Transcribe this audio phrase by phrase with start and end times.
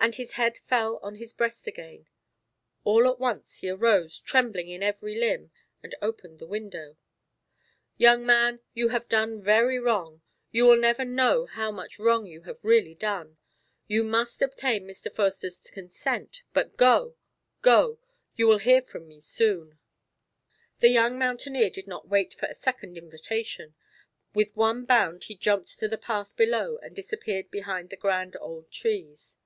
[0.00, 2.06] And his head fell on his breast again.
[2.84, 5.50] All at once he arose, trembling in every limb,
[5.82, 6.98] and opened the window.
[7.96, 10.20] "Young man, you have done very wrong;
[10.50, 13.38] you will never know how much wrong you have really done.
[13.86, 15.10] You must obtain Mr.
[15.10, 17.16] Foerster's consent but go
[17.62, 17.98] go
[18.36, 19.78] you will hear from me soon."
[20.80, 23.74] The young mountaineer did not wait for a second invitation;
[24.34, 28.70] with one bound he jumped to the path below and disappeared behind the grand old
[28.70, 29.38] trees.